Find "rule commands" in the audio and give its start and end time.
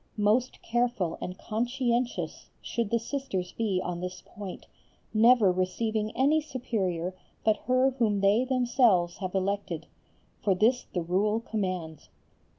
11.03-12.09